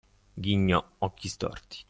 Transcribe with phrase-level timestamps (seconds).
[0.39, 1.79] ghignò Occhistorti.